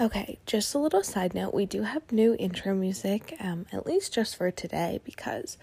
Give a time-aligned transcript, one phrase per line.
[0.00, 4.14] Okay, just a little side note we do have new intro music, um, at least
[4.14, 5.58] just for today, because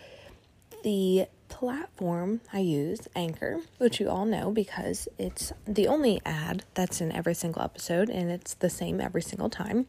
[0.84, 7.02] the platform I use, Anchor, which you all know because it's the only ad that's
[7.02, 9.88] in every single episode and it's the same every single time.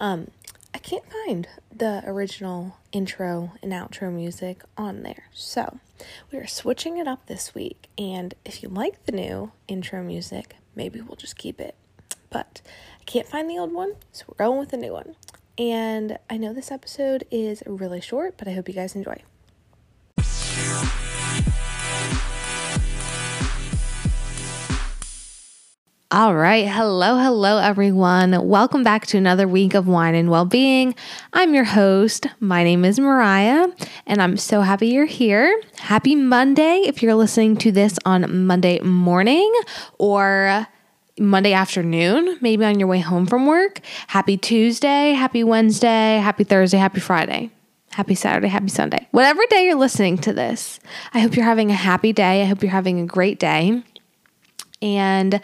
[0.00, 0.30] Um,
[0.72, 5.24] I can't find the original intro and outro music on there.
[5.32, 5.80] So
[6.30, 7.88] we are switching it up this week.
[7.98, 11.74] And if you like the new intro music, maybe we'll just keep it.
[12.30, 12.62] But
[13.00, 15.16] I can't find the old one, so we're going with the new one.
[15.58, 19.22] And I know this episode is really short, but I hope you guys enjoy.
[26.12, 26.66] All right.
[26.66, 28.48] Hello, hello, everyone.
[28.48, 30.96] Welcome back to another week of Wine and Wellbeing.
[31.32, 32.26] I'm your host.
[32.40, 33.68] My name is Mariah,
[34.06, 35.62] and I'm so happy you're here.
[35.78, 39.54] Happy Monday if you're listening to this on Monday morning
[39.98, 40.66] or
[41.20, 43.80] Monday afternoon, maybe on your way home from work.
[44.08, 47.50] Happy Tuesday, happy Wednesday, happy Thursday, happy Friday.
[47.92, 49.06] Happy Saturday, happy Sunday.
[49.10, 50.80] Whatever day you're listening to this,
[51.12, 52.42] I hope you're having a happy day.
[52.42, 53.82] I hope you're having a great day.
[54.80, 55.40] And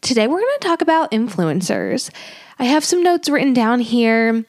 [0.00, 2.10] Today, we're going to talk about influencers.
[2.58, 4.44] I have some notes written down here.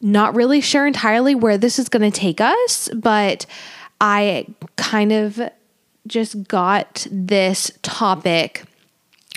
[0.00, 3.46] Not really sure entirely where this is going to take us, but
[4.00, 5.40] I kind of
[6.08, 8.64] just got this topic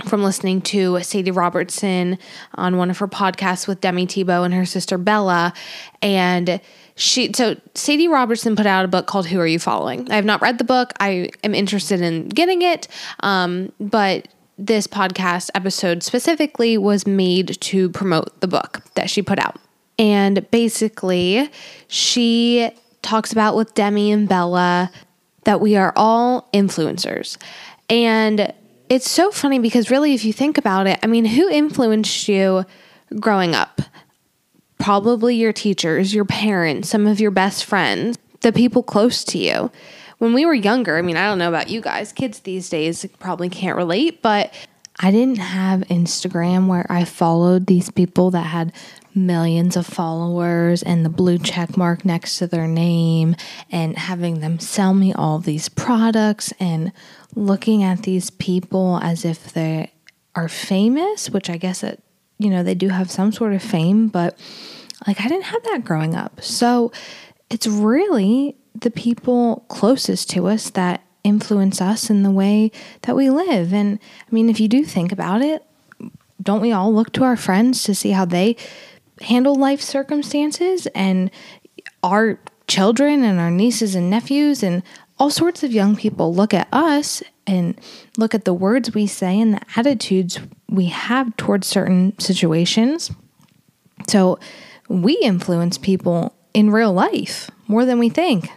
[0.06, 2.18] from listening to Sadie Robertson
[2.56, 5.54] on one of her podcasts with Demi Tebow and her sister Bella.
[6.02, 6.60] And
[6.96, 10.12] she, so Sadie Robertson put out a book called Who Are You Following?
[10.12, 10.94] I have not read the book.
[11.00, 12.88] I am interested in getting it.
[13.20, 14.28] Um, but
[14.58, 19.60] this podcast episode specifically was made to promote the book that she put out.
[20.00, 21.50] And basically,
[21.88, 22.72] she
[23.04, 24.92] talks about with Demi and Bella
[25.44, 27.38] that we are all influencers.
[27.90, 28.54] And
[28.90, 32.66] it's so funny because, really, if you think about it, I mean, who influenced you
[33.20, 33.82] growing up?
[34.78, 39.72] Probably your teachers, your parents, some of your best friends, the people close to you
[40.24, 43.06] when we were younger, I mean, I don't know about you guys, kids these days
[43.20, 44.54] probably can't relate, but
[45.02, 48.72] I didn't have Instagram where I followed these people that had
[49.16, 53.36] millions of followers and the blue check mark next to their name
[53.72, 56.92] and having them sell me all these products and
[57.36, 59.92] looking at these people as if they
[60.36, 62.02] are famous, which I guess it,
[62.40, 64.38] you know, they do have some sort of fame, but
[65.08, 66.42] like I didn't have that growing up.
[66.42, 66.92] So
[67.50, 72.72] it's really the people closest to us that influence us in the way
[73.04, 73.74] that we live.
[73.74, 75.64] And I mean, if you do think about it,
[76.42, 78.58] don't we all look to our friends to see how they
[79.24, 81.32] handle life circumstances and
[82.04, 84.84] our children and our nieces and nephews and
[85.20, 87.80] all sorts of young people look at us and
[88.18, 90.40] look at the words we say and the attitudes
[90.70, 93.12] we have towards certain situations.
[94.08, 94.40] So
[94.90, 98.50] we influence people in real life more than we think.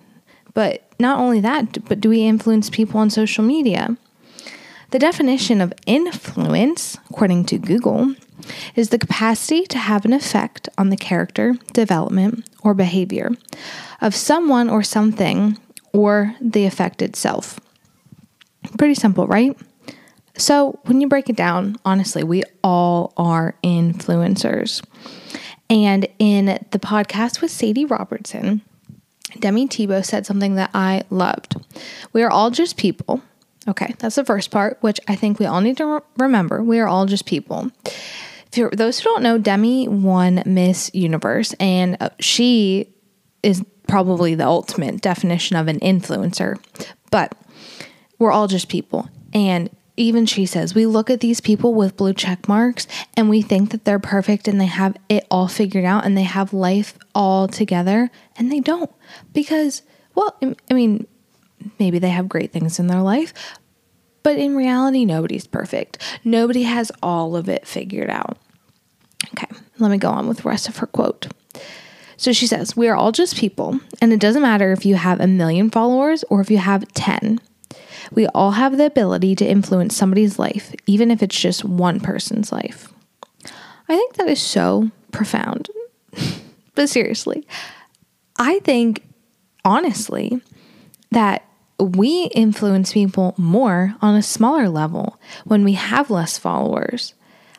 [0.55, 3.97] But not only that, but do we influence people on social media?
[4.91, 8.15] The definition of influence, according to Google,
[8.75, 13.31] is the capacity to have an effect on the character, development, or behavior
[14.01, 15.59] of someone or something
[15.93, 17.59] or the effect itself.
[18.79, 19.57] Pretty simple, right?
[20.37, 24.85] So, when you break it down, honestly, we all are influencers.
[25.71, 28.61] And in the podcast with Sadie Robertson,
[29.41, 31.57] Demi Tebow said something that I loved.
[32.13, 33.23] We are all just people.
[33.69, 36.63] Okay, that's the first part, which I think we all need to re- remember.
[36.63, 37.71] We are all just people.
[38.57, 42.95] For those who don't know, Demi won Miss Universe, and uh, she
[43.43, 46.59] is probably the ultimate definition of an influencer.
[47.11, 47.35] But
[48.19, 49.11] we're all just people.
[49.35, 49.69] And
[49.99, 53.71] even she says, we look at these people with blue check marks and we think
[53.71, 57.49] that they're perfect and they have it all figured out and they have life all
[57.49, 58.91] together, and they don't.
[59.35, 59.83] Because,
[60.15, 61.07] well, I mean,
[61.79, 63.35] maybe they have great things in their life,
[64.23, 65.99] but in reality, nobody's perfect.
[66.25, 68.39] Nobody has all of it figured out.
[69.33, 71.29] Okay, let me go on with the rest of her quote.
[72.17, 75.21] So she says, We are all just people, and it doesn't matter if you have
[75.21, 77.41] a million followers or if you have 10.
[78.13, 82.53] We all have the ability to influence somebody's life, even if it's just one person's
[82.53, 82.93] life.
[83.89, 85.69] I think that is so profound.
[86.75, 87.47] but seriously,
[88.39, 89.03] I think,
[89.65, 90.41] honestly,
[91.11, 91.45] that
[91.79, 97.15] we influence people more on a smaller level when we have less followers.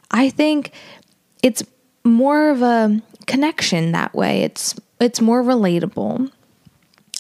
[0.10, 0.72] I think
[1.48, 1.64] it's
[2.04, 4.42] more of a connection that way.
[4.42, 6.30] It's it's more relatable.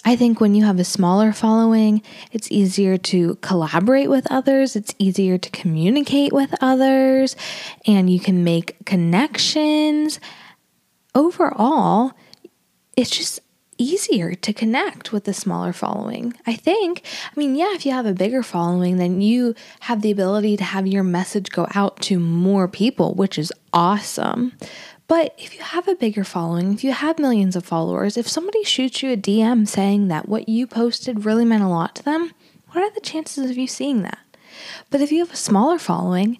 [0.03, 2.01] I think when you have a smaller following,
[2.33, 7.37] it's easier to collaborate with others, it's easier to communicate with others,
[7.85, 10.19] and you can make connections.
[11.15, 12.11] Overall,
[12.97, 13.39] it's just
[13.77, 16.33] easier to connect with the smaller following.
[16.45, 20.11] I think, I mean, yeah, if you have a bigger following, then you have the
[20.11, 24.53] ability to have your message go out to more people, which is awesome.
[25.07, 28.63] But if you have a bigger following, if you have millions of followers, if somebody
[28.63, 32.33] shoots you a DM saying that what you posted really meant a lot to them,
[32.71, 34.19] what are the chances of you seeing that?
[34.89, 36.39] But if you have a smaller following,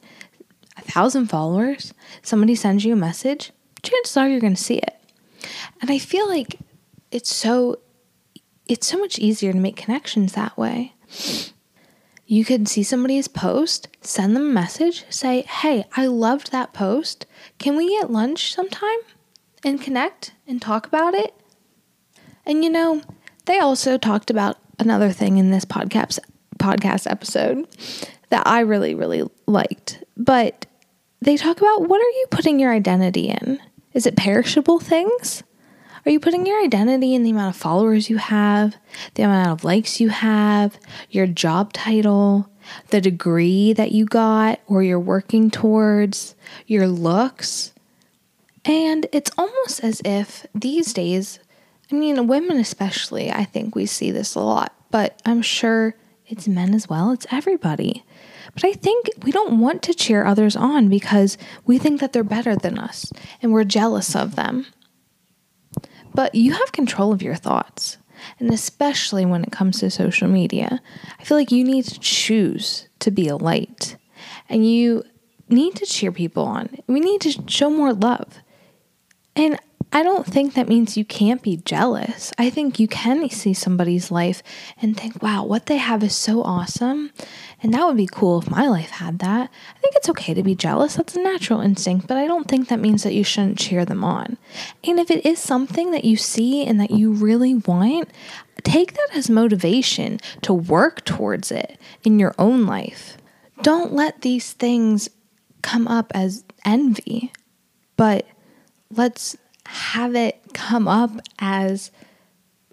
[0.76, 3.52] a thousand followers, somebody sends you a message,
[3.84, 5.00] chances are you're going to see it.
[5.82, 6.60] And I feel like
[7.12, 7.80] it's so
[8.68, 10.94] it's so much easier to make connections that way.
[12.26, 17.26] You can see somebody's post, send them a message, say, Hey, I loved that post.
[17.58, 19.00] Can we get lunch sometime
[19.64, 21.34] and connect and talk about it?
[22.46, 23.02] And you know,
[23.46, 26.20] they also talked about another thing in this podcast
[26.60, 27.68] podcast episode
[28.30, 30.04] that I really, really liked.
[30.18, 30.66] But
[31.22, 33.60] they talk about what are you putting your identity in?
[33.94, 35.44] Is it perishable things?
[36.08, 38.78] Are you putting your identity in the amount of followers you have,
[39.16, 42.50] the amount of likes you have, your job title,
[42.92, 46.34] the degree that you got or you're working towards,
[46.66, 47.74] your looks?
[48.64, 51.40] And it's almost as if these days,
[51.92, 55.94] I mean, women especially, I think we see this a lot, but I'm sure
[56.26, 58.06] it's men as well, it's everybody.
[58.54, 62.24] But I think we don't want to cheer others on because we think that they're
[62.24, 63.12] better than us
[63.42, 64.68] and we're jealous of them.
[66.18, 68.00] But you have control of your thoughts.
[68.40, 70.82] And especially when it comes to social media,
[71.20, 73.98] I feel like you need to choose to be a light
[74.50, 75.04] and you
[75.48, 76.76] need to cheer people on.
[76.88, 78.40] We need to show more love.
[79.36, 79.60] And
[79.92, 82.34] I don't think that means you can't be jealous.
[82.38, 84.44] I think you can see somebody's life
[84.82, 87.12] and think, wow, what they have is so awesome.
[87.64, 89.50] And that would be cool if my life had that.
[89.76, 90.96] I think it's okay to be jealous.
[90.96, 94.04] That's a natural instinct, but I don't think that means that you shouldn't cheer them
[94.04, 94.38] on.
[94.84, 98.10] And if it is something that you see and that you really want,
[98.64, 103.18] take that as motivation to work towards it in your own life.
[103.64, 105.10] Don't let these things
[105.62, 107.32] come up as envy,
[107.96, 108.28] but
[108.92, 109.36] let's
[109.68, 111.92] have it come up as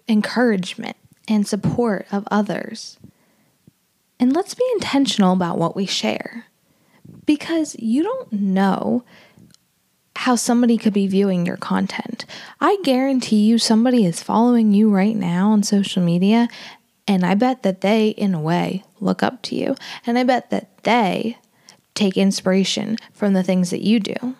[0.07, 0.97] encouragement
[1.27, 2.97] and support of others.
[4.19, 6.47] And let's be intentional about what we share
[7.25, 9.03] because you don't know
[10.15, 12.25] how somebody could be viewing your content.
[12.61, 16.47] I guarantee you somebody is following you right now on social media,
[17.07, 19.75] and I bet that they, in a way, look up to you.
[20.05, 21.37] And I bet that they
[21.93, 24.35] take inspiration from the things that you do.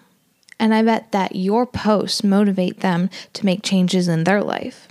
[0.59, 4.87] And I bet that your posts motivate them to make changes in their life.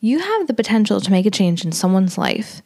[0.00, 2.62] You have the potential to make a change in someone's life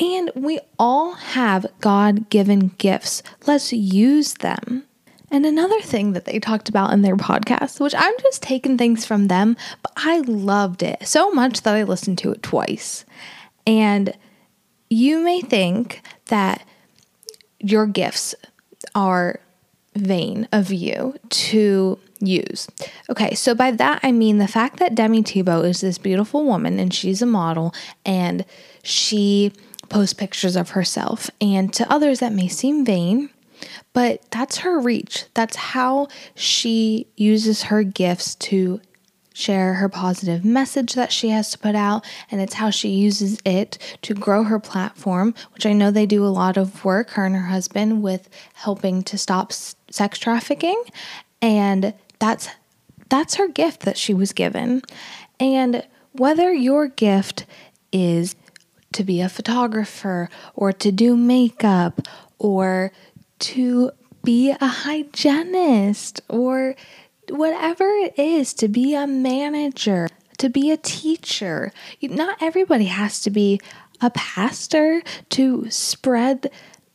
[0.00, 3.22] and we all have God given gifts.
[3.46, 4.84] Let's use them.
[5.30, 9.06] And another thing that they talked about in their podcast, which I'm just taking things
[9.06, 13.04] from them, but I loved it so much that I listened to it twice.
[13.66, 14.16] And
[14.88, 16.66] you may think that
[17.60, 18.34] your gifts
[18.94, 19.38] are
[20.00, 22.68] vain of you to use.
[23.08, 26.78] Okay, so by that I mean the fact that Demi Tebow is this beautiful woman
[26.78, 27.74] and she's a model
[28.04, 28.44] and
[28.82, 29.52] she
[29.88, 31.30] posts pictures of herself.
[31.40, 33.28] And to others, that may seem vain,
[33.92, 35.24] but that's her reach.
[35.34, 38.80] That's how she uses her gifts to
[39.32, 43.38] share her positive message that she has to put out, and it's how she uses
[43.44, 47.24] it to grow her platform, which I know they do a lot of work, her
[47.24, 49.52] and her husband, with helping to stop
[49.90, 50.82] sex trafficking.
[51.42, 52.48] And that's
[53.08, 54.82] that's her gift that she was given.
[55.38, 57.44] And whether your gift
[57.92, 58.36] is
[58.92, 62.02] to be a photographer or to do makeup
[62.38, 62.92] or
[63.38, 63.90] to
[64.22, 66.74] be a hygienist or
[67.28, 71.72] whatever it is to be a manager, to be a teacher.
[72.02, 73.60] Not everybody has to be
[74.00, 76.50] a pastor to spread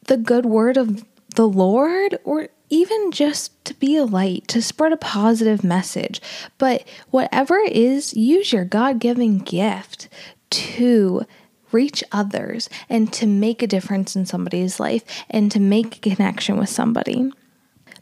[0.08, 1.04] the good word of
[1.36, 6.22] the Lord or even just to be a light, to spread a positive message.
[6.58, 10.10] But whatever it is, use your God given gift
[10.52, 11.26] to
[11.72, 16.58] reach others and to make a difference in somebody's life and to make a connection
[16.58, 17.32] with somebody.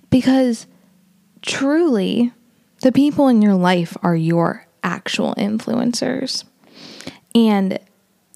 [0.09, 0.67] Because
[1.41, 2.31] truly,
[2.81, 6.43] the people in your life are your actual influencers.
[7.33, 7.79] And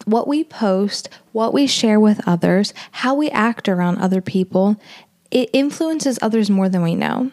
[0.06, 4.80] what we post, what we share with others, how we act around other people,
[5.32, 7.32] it influences others more than we know.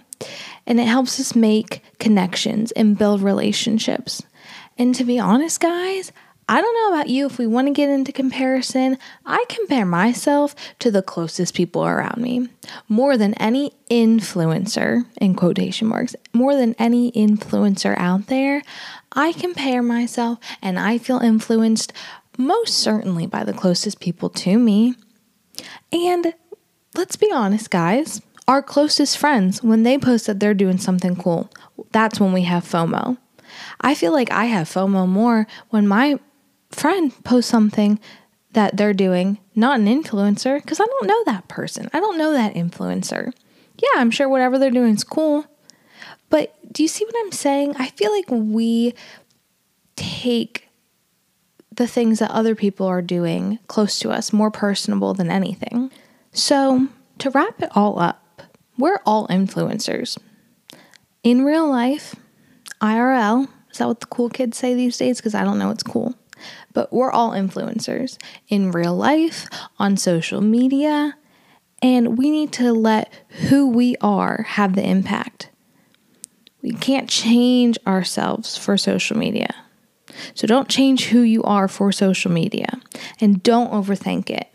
[0.66, 4.22] And it helps us make connections and build relationships.
[4.78, 6.12] And to be honest, guys,
[6.48, 8.98] I don't know about you if we want to get into comparison.
[9.24, 12.48] I compare myself to the closest people around me
[12.88, 18.62] more than any influencer, in quotation marks, more than any influencer out there.
[19.12, 21.92] I compare myself and I feel influenced
[22.36, 24.94] most certainly by the closest people to me.
[25.92, 26.34] And
[26.94, 31.50] let's be honest, guys, our closest friends, when they post that they're doing something cool,
[31.92, 33.16] that's when we have FOMO.
[33.80, 36.18] I feel like I have FOMO more when my
[36.70, 37.98] friend posts something
[38.52, 41.88] that they're doing, not an influencer, because I don't know that person.
[41.92, 43.32] I don't know that influencer.
[43.78, 45.44] Yeah, I'm sure whatever they're doing is cool.
[46.30, 47.74] But do you see what I'm saying?
[47.78, 48.94] I feel like we
[49.96, 50.68] take
[51.72, 55.90] the things that other people are doing close to us more personable than anything.
[56.34, 56.88] So,
[57.18, 58.42] to wrap it all up,
[58.76, 60.18] we're all influencers.
[61.22, 62.16] In real life,
[62.80, 65.18] IRL, is that what the cool kids say these days?
[65.18, 66.16] Because I don't know what's cool.
[66.72, 69.46] But we're all influencers in real life,
[69.78, 71.16] on social media,
[71.80, 73.12] and we need to let
[73.48, 75.50] who we are have the impact.
[76.62, 79.54] We can't change ourselves for social media.
[80.34, 82.80] So don't change who you are for social media
[83.20, 84.53] and don't overthink it.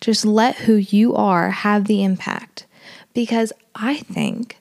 [0.00, 2.66] Just let who you are have the impact
[3.14, 4.58] because I think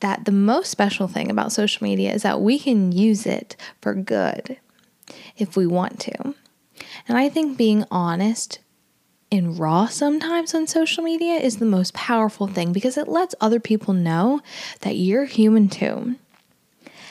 [0.00, 3.94] that the most special thing about social media is that we can use it for
[3.94, 4.58] good
[5.36, 6.34] if we want to.
[7.06, 8.58] And I think being honest
[9.30, 13.60] and raw sometimes on social media is the most powerful thing because it lets other
[13.60, 14.40] people know
[14.80, 16.16] that you're human too.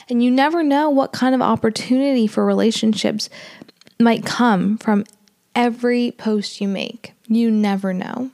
[0.10, 3.30] And you never know what kind of opportunity for relationships
[4.00, 5.06] might come from
[5.56, 7.14] every post you make.
[7.28, 8.32] You never know.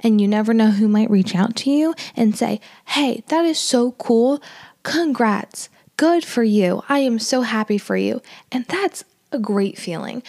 [0.00, 3.58] And you never know who might reach out to you and say, Hey, that is
[3.58, 4.42] so cool.
[4.82, 5.68] Congrats.
[5.96, 6.82] Good for you.
[6.88, 8.22] I am so happy for you.
[8.50, 10.22] And that's a great feeling.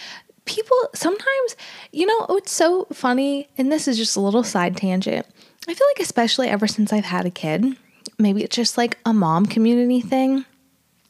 [0.44, 1.56] People sometimes,
[1.92, 3.48] you know, oh, it's so funny.
[3.56, 5.26] And this is just a little side tangent.
[5.68, 7.76] I feel like, especially ever since I've had a kid,
[8.18, 10.44] maybe it's just like a mom community thing.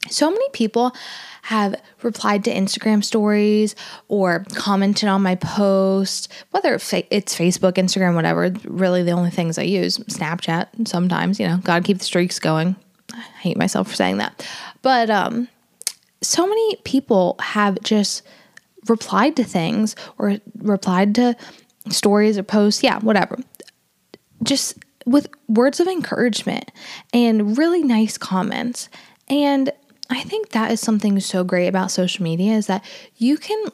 [0.09, 0.95] So many people
[1.43, 3.75] have replied to Instagram stories
[4.07, 8.53] or commented on my post, whether it's Facebook, Instagram, whatever.
[8.63, 12.75] Really, the only things I use, Snapchat sometimes, you know, gotta keep the streaks going.
[13.13, 14.47] I hate myself for saying that.
[14.81, 15.47] But um,
[16.21, 18.23] so many people have just
[18.87, 21.35] replied to things or replied to
[21.89, 23.37] stories or posts, yeah, whatever.
[24.41, 26.71] Just with words of encouragement
[27.13, 28.89] and really nice comments.
[29.29, 29.71] And
[30.09, 32.83] I think that is something so great about social media is that
[33.17, 33.69] you can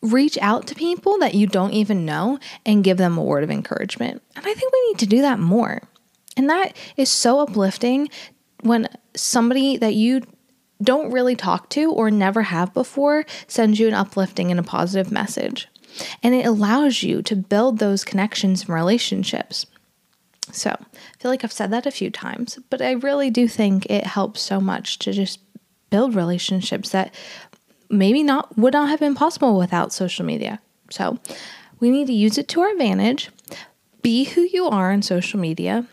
[0.00, 3.50] reach out to people that you don't even know and give them a word of
[3.50, 4.22] encouragement.
[4.34, 5.82] And I think we need to do that more.
[6.36, 8.08] And that is so uplifting
[8.62, 10.22] when somebody that you
[10.82, 15.12] don't really talk to or never have before sends you an uplifting and a positive
[15.12, 15.68] message.
[16.22, 19.66] And it allows you to build those connections and relationships.
[20.50, 23.86] So, I feel like I've said that a few times, but I really do think
[23.86, 25.38] it helps so much to just
[25.92, 27.14] build relationships that
[27.88, 30.60] maybe not would not have been possible without social media.
[30.90, 31.18] So,
[31.78, 33.30] we need to use it to our advantage.
[34.02, 35.86] Be who you are on social media.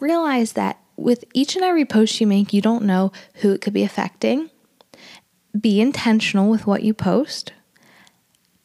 [0.00, 3.72] Realize that with each and every post you make, you don't know who it could
[3.72, 4.50] be affecting.
[5.58, 7.52] Be intentional with what you post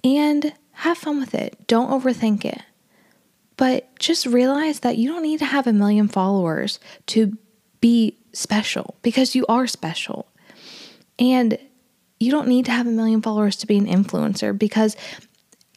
[0.03, 1.67] and have fun with it.
[1.67, 2.61] Don't overthink it.
[3.57, 7.37] But just realize that you don't need to have a million followers to
[7.81, 10.27] be special because you are special.
[11.19, 11.57] And
[12.19, 14.95] you don't need to have a million followers to be an influencer because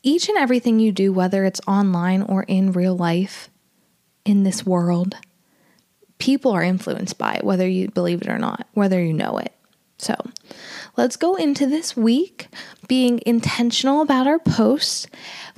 [0.03, 3.51] each and everything you do, whether it's online or in real life
[4.25, 5.17] in this world,
[6.19, 9.53] people are influenced by it, whether you believe it or not, whether you know it.
[10.01, 10.17] So
[10.97, 12.49] let's go into this week
[12.89, 15.07] being intentional about our posts.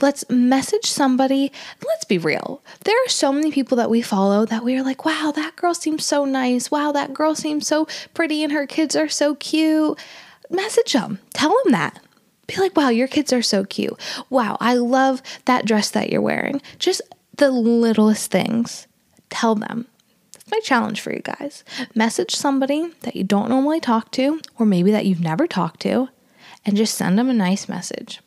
[0.00, 1.52] Let's message somebody.
[1.86, 2.62] Let's be real.
[2.84, 5.74] There are so many people that we follow that we are like, wow, that girl
[5.74, 6.70] seems so nice.
[6.70, 9.98] Wow, that girl seems so pretty and her kids are so cute.
[10.50, 12.00] Message them, tell them that.
[12.48, 13.98] Be like, wow, your kids are so cute.
[14.28, 16.60] Wow, I love that dress that you're wearing.
[16.80, 17.00] Just
[17.36, 18.88] the littlest things.
[19.30, 19.86] Tell them
[20.50, 21.64] my challenge for you guys.
[21.94, 26.08] Message somebody that you don't normally talk to, or maybe that you've never talked to,
[26.64, 28.20] and just send them a nice message.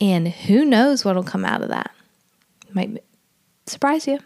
[0.00, 1.90] And who knows what'll come out of that?
[2.74, 3.02] might
[3.66, 4.18] surprise you.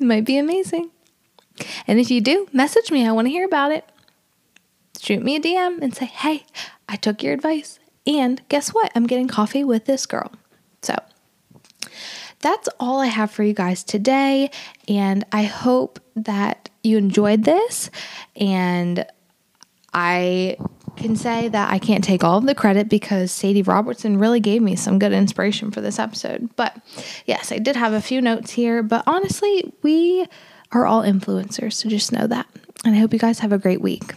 [0.00, 0.90] It might be amazing.
[1.86, 3.06] And if you do, message me.
[3.06, 3.84] I want to hear about it.
[5.00, 6.44] Shoot me a DM and say, hey,
[6.88, 7.78] I took your advice.
[8.06, 8.92] And guess what?
[8.94, 10.32] I'm getting coffee with this girl.
[12.42, 14.50] That's all I have for you guys today.
[14.88, 17.90] And I hope that you enjoyed this.
[18.36, 19.06] And
[19.94, 20.56] I
[20.96, 24.62] can say that I can't take all of the credit because Sadie Robertson really gave
[24.62, 26.50] me some good inspiration for this episode.
[26.56, 26.76] But
[27.26, 30.26] yes, I did have a few notes here, but honestly, we
[30.72, 32.46] are all influencers, so just know that.
[32.84, 34.14] And I hope you guys have a great week.